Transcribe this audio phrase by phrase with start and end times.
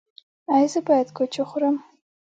[0.53, 1.75] ایا زه باید کوچ وخورم؟